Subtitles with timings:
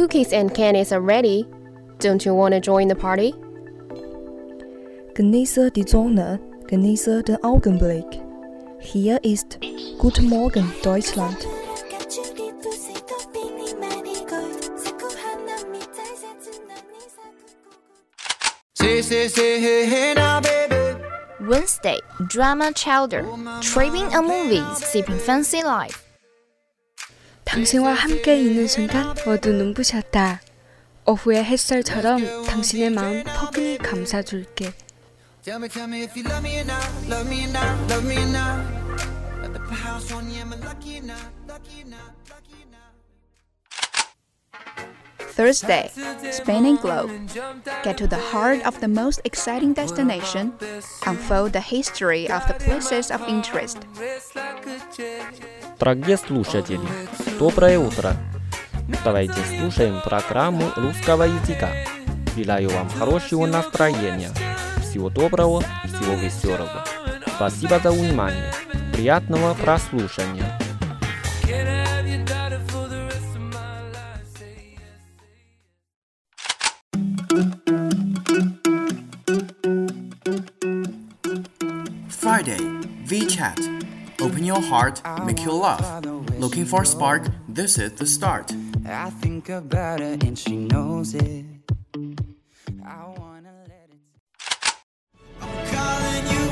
[0.00, 1.46] Cookies and candies are ready.
[1.98, 3.34] Don't you want to join the party?
[5.12, 8.06] Genieße die Sonne, genieße den Augenblick.
[8.80, 9.58] Hier ist
[9.98, 11.46] Guten Morgen Deutschland.
[21.40, 23.26] Wednesday, drama chowder.
[23.60, 26.09] Tripping on movies, sipping fancy life.
[27.50, 30.40] 당신과 함께 있는 순간 모두 눈부셨다.
[31.04, 34.72] 오후의 햇살처럼 당신의 마음 포근히 감싸줄게.
[45.40, 45.90] Thursday,
[46.30, 47.10] Spain and Globe.
[47.82, 50.52] Get to the heart of the most exciting destination.
[51.06, 53.78] Unfold the history of the places of interest.
[55.78, 56.86] Дорогие слушатели,
[57.38, 58.12] доброе утро.
[59.02, 61.70] Давайте слушаем программу русского языка.
[62.36, 64.32] Желаю вам хорошего настроения.
[64.82, 66.84] Всего доброго, всего веселого.
[67.36, 68.52] Спасибо за внимание.
[68.92, 70.59] Приятного прослушания.
[83.10, 83.58] VChat.
[84.20, 85.82] Open your heart, make your love.
[86.38, 87.26] Looking for a spark?
[87.48, 88.52] This is the start.
[88.86, 91.44] I think about her and she knows it.
[92.86, 93.98] I wanna let it.
[95.40, 96.44] I'm calling you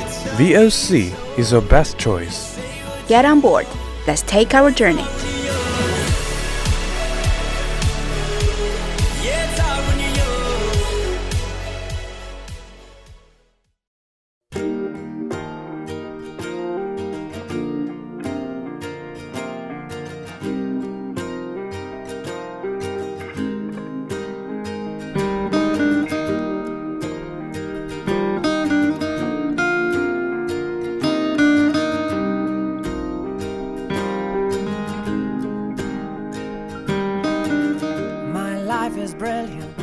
[0.00, 0.36] up.
[0.36, 2.58] VOC is your best choice.
[3.06, 3.68] Get on board.
[4.08, 5.06] Let's take our journey.
[38.90, 39.76] Life is brilliant.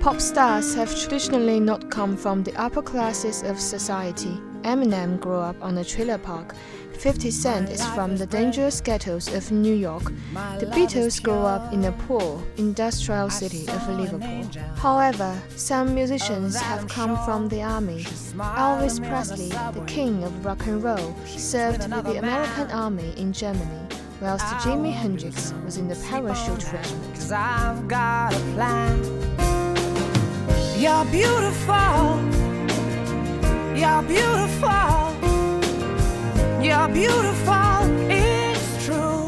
[0.00, 4.38] Pop stars have traditionally not come from the upper classes of society.
[4.62, 6.54] Eminem grew up on a trailer park.
[6.98, 10.04] 50 Cent is from the dangerous ghettos of New York.
[10.58, 14.44] The Beatles grew up in a poor, industrial city of Liverpool.
[14.76, 18.04] However, some musicians have come from the army.
[18.36, 23.80] Elvis Presley, the king of rock and roll, served with the American army in Germany,
[24.20, 27.14] whilst Jimi Hendrix was in the parachute regiment.
[27.14, 29.02] Cause I've got a plan.
[30.78, 32.20] You're beautiful.
[33.74, 35.10] You're beautiful.
[36.62, 37.80] You're beautiful.
[38.10, 39.26] It's true.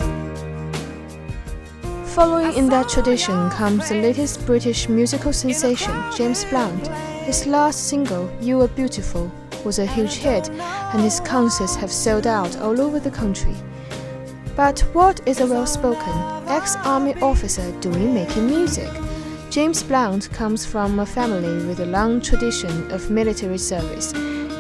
[2.15, 6.89] Following in that tradition comes the latest British musical sensation, James Blunt.
[7.25, 9.33] His last single, You Are Beautiful,
[9.65, 13.55] was a huge hit, and his concerts have sold out all over the country.
[14.55, 16.13] But what is a well spoken
[16.47, 18.91] ex army officer doing making music?
[19.51, 24.13] James Blunt comes from a family with a long tradition of military service.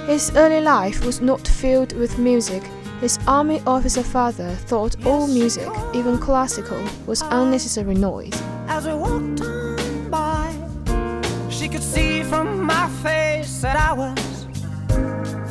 [0.06, 2.62] His early life was not filled with music.
[3.00, 8.32] His army officer father thought all music, even classical, was unnecessary noise.
[8.68, 10.54] As we walked on by,
[11.50, 14.46] she could see from my face that I was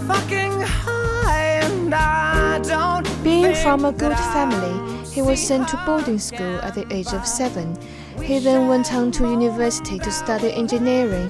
[0.08, 3.01] fucking high, and I don't.
[3.24, 7.28] Being from a good family, he was sent to boarding school at the age of
[7.28, 7.78] seven.
[8.20, 11.30] He then went on to university to study engineering,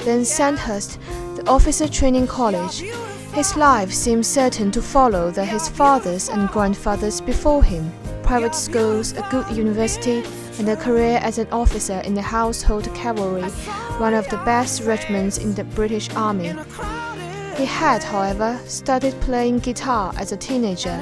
[0.00, 0.98] then Sandhurst,
[1.36, 2.80] the officer training college.
[3.34, 7.92] His life seemed certain to follow that his fathers and grandfathers before him.
[8.22, 10.22] Private schools, a good university,
[10.58, 13.42] and a career as an officer in the Household Cavalry,
[13.98, 16.54] one of the best regiments in the British Army.
[17.56, 20.98] He had, however, studied playing guitar as a teenager.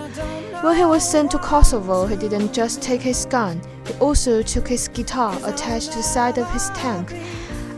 [0.63, 4.69] When he was sent to Kosovo, he didn't just take his gun, he also took
[4.69, 7.13] his guitar attached to the side of his tank.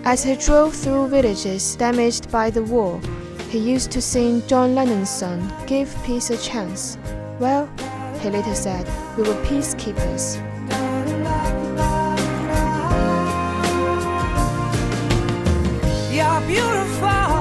[0.04, 3.00] As he drove through villages damaged by the war,
[3.48, 6.98] he used to sing John Lennon's song, Give Peace a Chance.
[7.40, 7.68] Well,
[8.20, 8.86] he later said,
[9.16, 10.36] we were peacekeepers.
[16.12, 17.35] You're beautiful.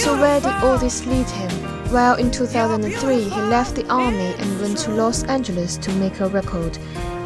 [0.00, 1.92] So where did all this lead him?
[1.92, 6.28] Well, in 2003, he left the army and went to Los Angeles to make a
[6.28, 6.74] record.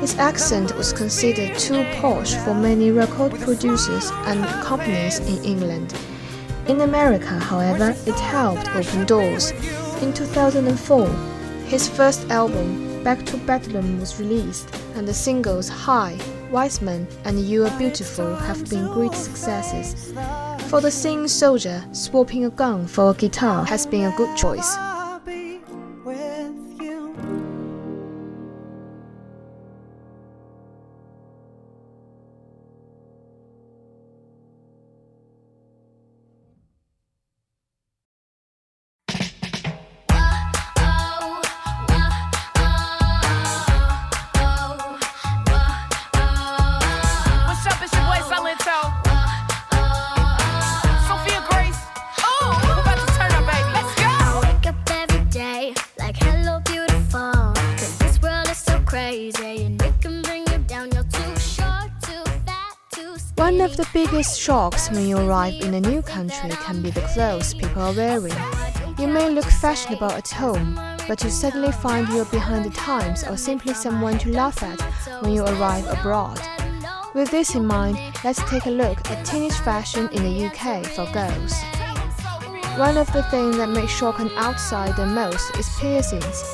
[0.01, 5.95] His accent was considered too posh for many record producers and companies in England.
[6.67, 9.53] In America, however, it helped open doors.
[10.03, 11.07] In 2004,
[11.67, 16.19] his first album, Back to Bedlam, was released, and the singles High,
[16.51, 20.13] Wisemen, and You Are Beautiful have been great successes.
[20.75, 24.77] For the singing soldier, swapping a gun for a guitar has been a good choice.
[64.15, 67.93] Biggest shocks when you arrive in a new country can be the clothes people are
[67.93, 68.33] wearing.
[68.97, 70.77] You may look fashionable at home,
[71.09, 74.81] but you suddenly find you're behind the times or simply someone to laugh at
[75.21, 76.41] when you arrive abroad.
[77.13, 81.11] With this in mind, let's take a look at teenage fashion in the UK for
[81.13, 81.53] girls.
[82.79, 86.45] One of the things that makes shock an outsider most is piercings.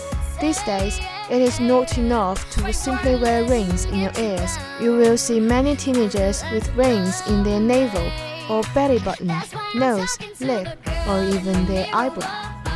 [0.40, 0.98] These days,
[1.30, 4.56] it is not enough to simply wear rings in your ears.
[4.80, 8.10] You will see many teenagers with rings in their navel
[8.50, 9.32] or belly button,
[9.74, 10.76] nose, lip,
[11.08, 12.28] or even their eyebrow.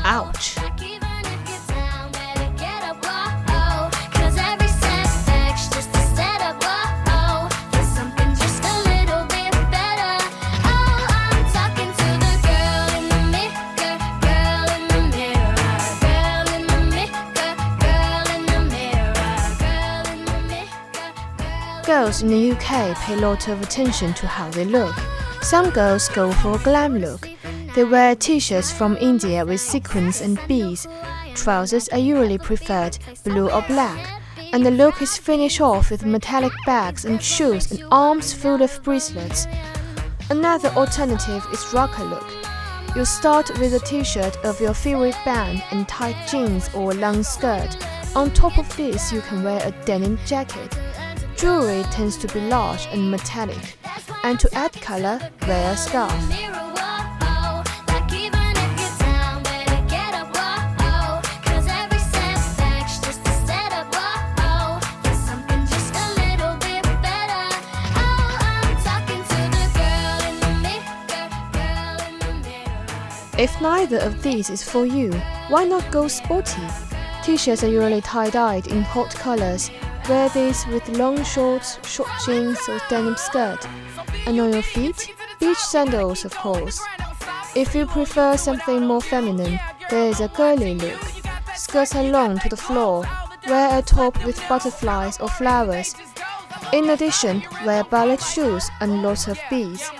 [0.05, 0.57] Ouch!
[22.05, 24.95] Girls in the UK pay a lot of attention to how they look.
[25.41, 27.31] Some girls go for a glam look.
[27.75, 30.87] They wear t-shirts from India with sequins and beads.
[31.35, 34.21] Trousers are usually preferred, blue or black.
[34.53, 38.83] And the look is finished off with metallic bags and shoes and arms full of
[38.83, 39.47] bracelets.
[40.29, 42.31] Another alternative is rocker look.
[42.95, 47.79] You start with a t-shirt of your favorite band and tight jeans or long skirt.
[48.15, 50.79] On top of this, you can wear a denim jacket.
[51.37, 53.77] Jewelry tends to be large and metallic.
[54.23, 56.13] And to add color, wear a scarf.
[73.37, 75.13] If neither of these is for you,
[75.49, 76.63] why not go sporty?
[77.25, 79.71] T-shirts are usually tie-dyed in hot colors.
[80.11, 83.67] Wear these with long shorts, short jeans, or denim skirt.
[84.27, 86.83] And on your feet, beach sandals, of course.
[87.57, 91.01] If you prefer something more feminine, there is a girly look.
[91.57, 93.07] Skirts are long to the floor.
[93.49, 95.95] Wear a top with butterflies or flowers.
[96.75, 99.91] In addition, wear ballet shoes and lots of beads.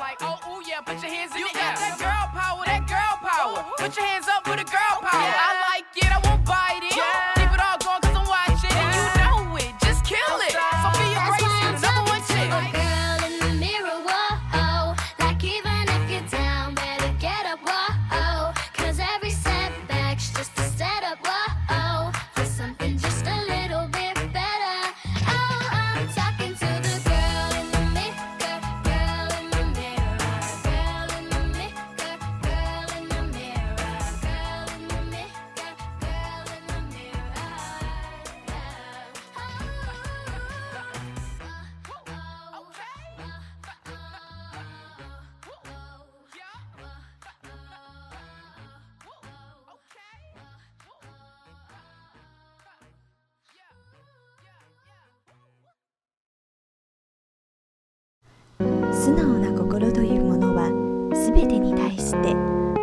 [59.05, 60.71] 素直な心というものは
[61.13, 62.33] 全てに対して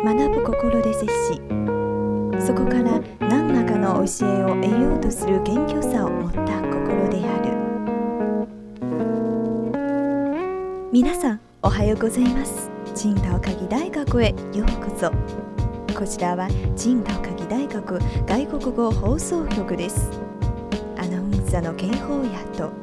[0.04, 1.10] 学ぶ心で接し
[2.46, 7.50] そこから何らかの教えを得ようとする謙虚さを持った心である。
[10.92, 12.70] 皆さんおはようございます。
[12.90, 15.10] 青島科技大学へようこそ。
[15.92, 20.08] こちらは青島科技大学外国語放送局です。
[20.98, 22.81] アナウンサーの警報屋と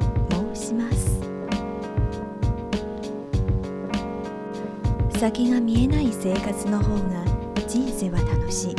[5.20, 7.26] 先が見えない生活の方が
[7.68, 8.76] 人生は楽しい。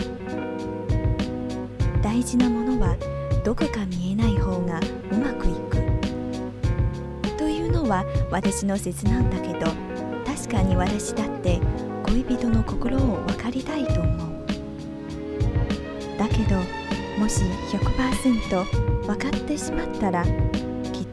[2.03, 2.97] 大事なものは
[3.45, 4.81] どこか見えない方が
[5.13, 5.77] うまくいく。
[7.37, 9.71] というのは私の説なんだけど
[10.25, 11.61] 確かに私だって
[12.05, 14.47] 恋人の心を分かりたいと思う。
[16.17, 16.57] だけど
[17.19, 18.65] もし100%
[19.07, 20.33] 分かってしまったらきっ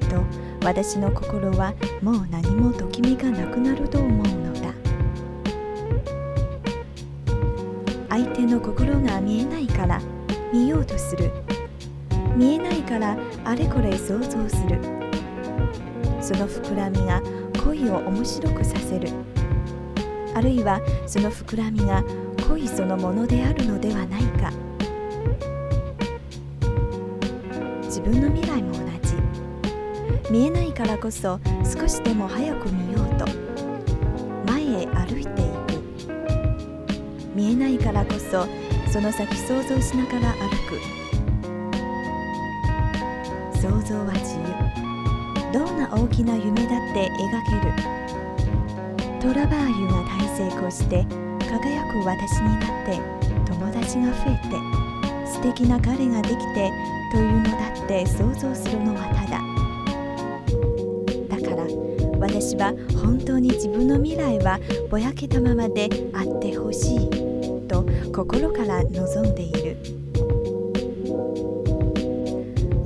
[0.09, 0.23] と
[0.63, 3.86] 私の心はもう何もときめかなくなる。
[8.47, 10.01] の心が見えないから
[10.53, 11.31] 見ようとする。
[12.35, 14.79] 見えないからあれこれ想像する。
[16.21, 17.21] その膨らみが
[17.63, 19.09] 恋を面白くさせる。
[20.33, 22.03] あるいはその膨らみが
[22.47, 24.51] 恋そのものであるのではないか。
[27.83, 30.31] 自分の未来も同じ。
[30.31, 33.25] 見えないからこそ少しでも早く見ようと。
[34.45, 35.46] 前へ歩いて
[37.37, 38.47] 見えないからこそ
[38.91, 40.81] その先想像しながら歩く。
[43.55, 44.43] 想像は自由。
[45.53, 47.71] どんな大きな夢だって描ける。
[49.21, 51.05] トラバーユが大成功して
[51.47, 52.99] 輝く私になって
[53.45, 56.71] 友達が増えて素敵な彼ができて
[57.11, 59.43] というのだって想像するのはただ。
[61.37, 61.67] だから
[62.19, 67.26] 私は本当に自分の未来はぼやけたままであってほしい。
[67.67, 69.77] と心から望んでいる。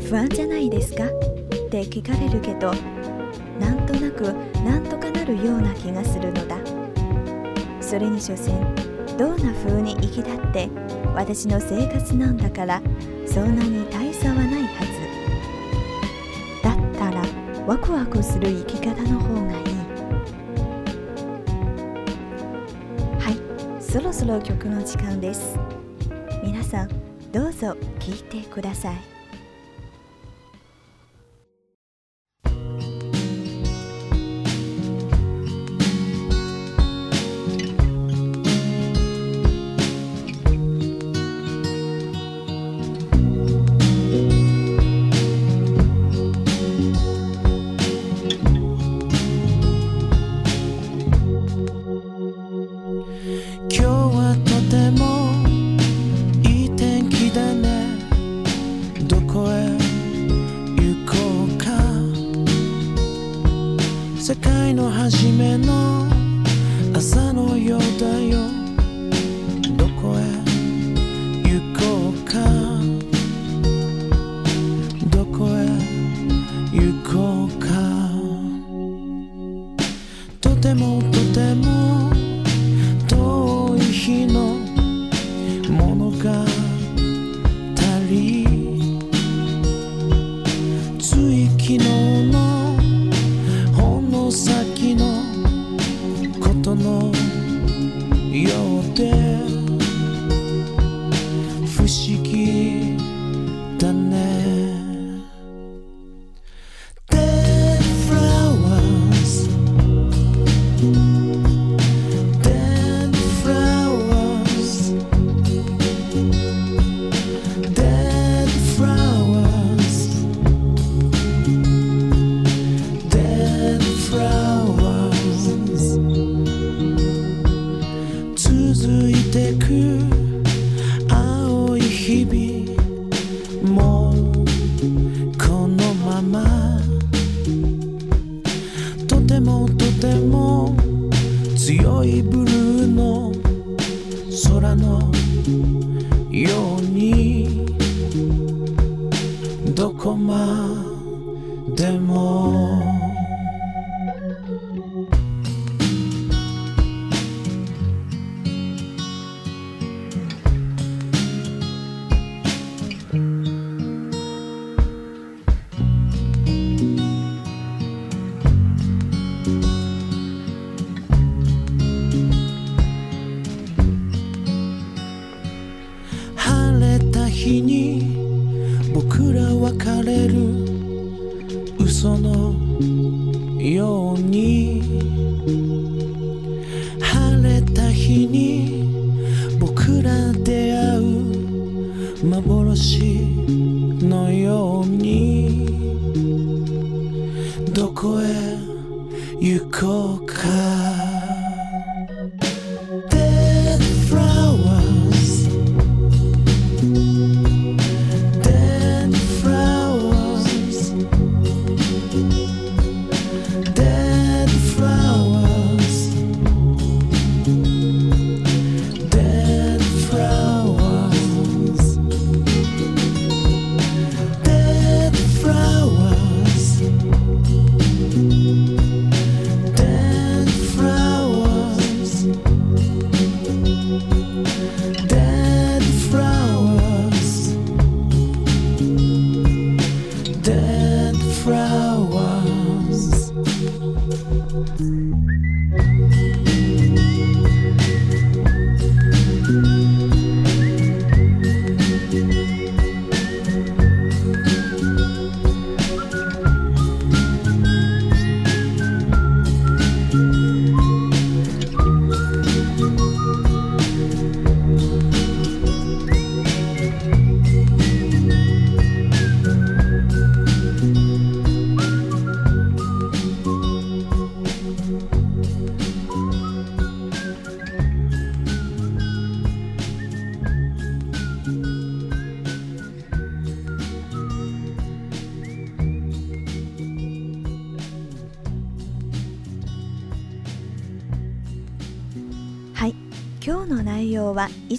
[0.09, 1.05] 不安じゃないですか？
[1.05, 1.09] っ
[1.69, 2.73] て聞かれるけど
[3.59, 4.33] なんとなく
[4.65, 6.57] なんとかなるような気がするのだ。
[7.79, 8.57] それに所詮
[9.17, 10.69] どんな風に生きたって
[11.13, 12.81] 私の生活なんだから
[13.25, 14.91] そんなに大差はないはず。
[16.63, 17.21] だったら
[17.65, 19.70] ワクワクする生き方の方がいい。
[23.91, 25.59] そろそろ曲の時間です。
[26.41, 26.89] 皆さん
[27.33, 29.10] どうぞ聴いてください。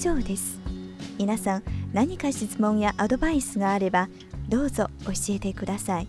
[0.03, 0.59] 上です
[1.17, 1.63] 皆さん
[1.93, 4.09] 何か質問やアドバイスがあれば
[4.49, 6.09] どうぞ教えてください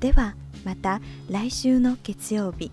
[0.00, 2.72] ではまた来週の月曜日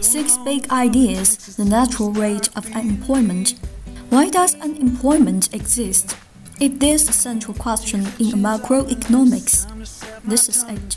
[0.00, 3.54] Six big ideas the natural rate of unemployment.
[4.10, 6.16] Why does unemployment exist?
[6.60, 9.64] If there's a central question in macroeconomics,
[10.24, 10.96] this is it.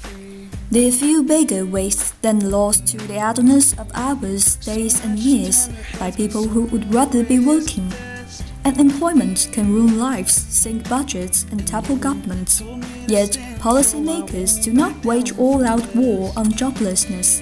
[0.70, 5.70] There are few bigger wastes than loss to the idleness of hours, days, and years
[5.98, 7.90] by people who would rather be working.
[8.66, 12.62] Unemployment can ruin lives, sink budgets, and topple governments.
[13.08, 17.42] Yet, policymakers do not wage all out war on joblessness.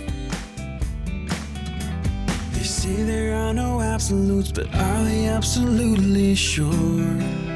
[2.83, 7.50] There are no absolutes, but are they absolutely sure?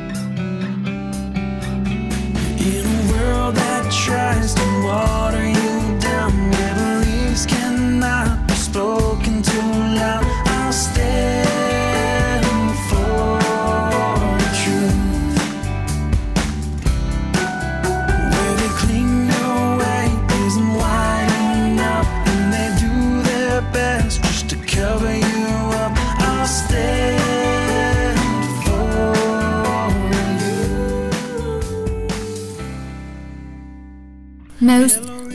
[4.96, 5.45] Water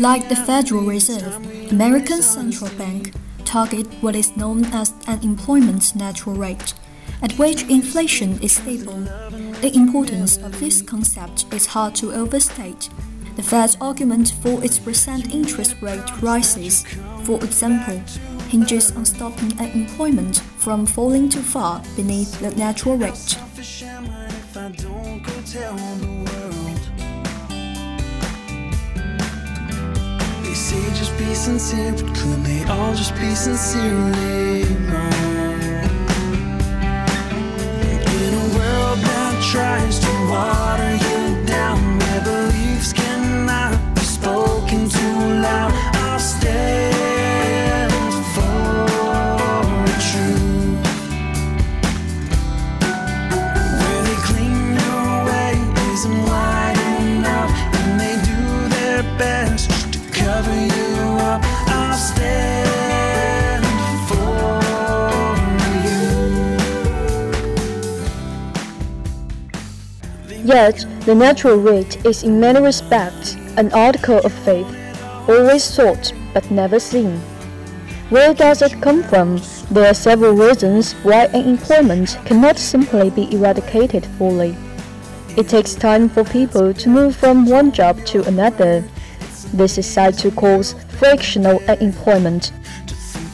[0.01, 1.37] like the Federal Reserve,
[1.71, 3.13] American Central Bank,
[3.45, 6.73] target what is known as an employment natural rate,
[7.21, 8.99] at which inflation is stable.
[9.61, 12.89] The importance of this concept is hard to overstate.
[13.37, 16.87] The Fed's argument for its percent interest rate rises,
[17.25, 17.99] for example,
[18.49, 23.37] hinges on stopping unemployment from falling too far beneath the natural rate.
[31.31, 35.61] Be sincere, but could they all just be sincerely wrong?
[38.19, 45.19] In a world that tries to water you down, where beliefs cannot be spoken too
[45.47, 47.93] loud, I'll stand
[48.35, 48.90] for
[70.51, 74.67] Yet, the natural rate is in many respects an article of faith,
[75.29, 77.21] always sought but never seen.
[78.09, 79.41] Where does it come from?
[79.71, 84.57] There are several reasons why unemployment cannot simply be eradicated fully.
[85.37, 88.83] It takes time for people to move from one job to another.
[89.55, 92.51] This is said to cause frictional unemployment.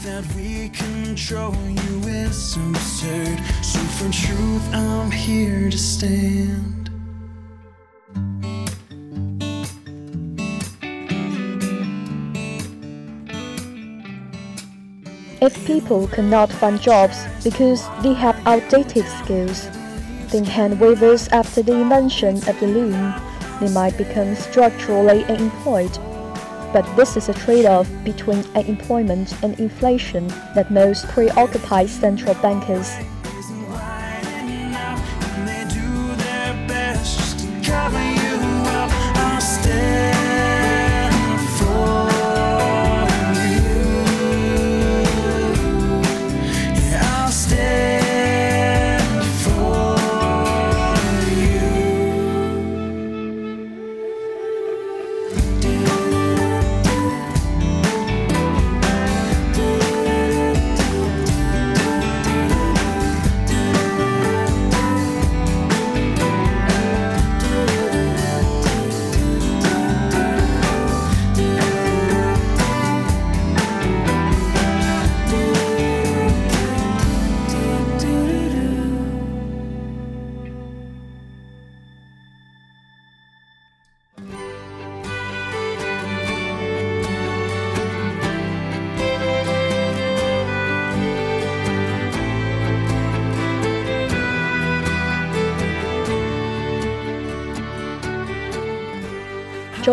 [0.04, 3.40] that we control you is absurd.
[3.62, 6.75] So for truth, I'm here to stand.
[15.38, 19.68] If people cannot find jobs because they have outdated skills,
[20.30, 23.14] then hand weavers after the invention of the loom,
[23.60, 25.92] they might become structurally unemployed.
[26.72, 32.90] But this is a trade-off between unemployment and inflation that most preoccupies central bankers.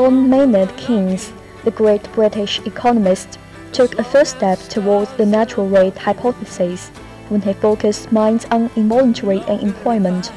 [0.04, 1.32] John Maynard Keynes,
[1.64, 3.40] the great British economist,
[3.72, 6.90] took a first step towards the natural rate hypothesis
[7.30, 10.30] when he focused minds on involuntary unemployment.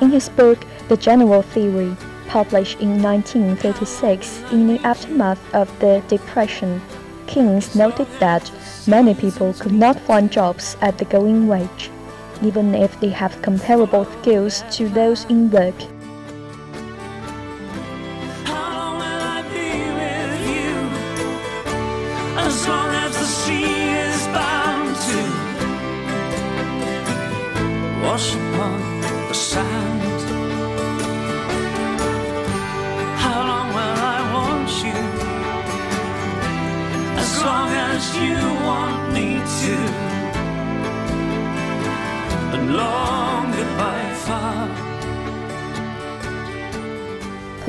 [0.00, 1.96] In his book The General Theory,
[2.28, 6.80] published in 1936 in the aftermath of the Depression,
[7.26, 8.48] Keynes noted that
[8.86, 11.90] many people could not find jobs at the going wage,
[12.40, 15.74] even if they have comparable skills to those in work.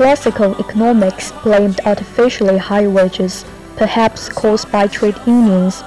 [0.00, 3.44] Classical economics blamed artificially high wages,
[3.76, 5.84] perhaps caused by trade unions,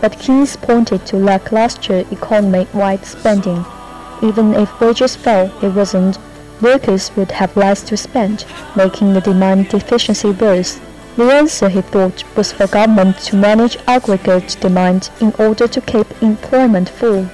[0.00, 3.62] but Keynes pointed to lackluster economy-wide spending.
[4.22, 6.16] Even if wages fell, it wasn't.
[6.62, 10.80] Workers would have less to spend, making the demand deficiency worse.
[11.16, 16.06] The answer, he thought, was for government to manage aggregate demand in order to keep
[16.22, 17.28] employment full.